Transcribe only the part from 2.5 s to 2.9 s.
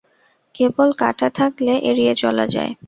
যায়।